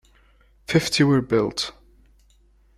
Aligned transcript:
Fifty 0.65 1.03
were 1.03 1.21
built. 1.21 1.73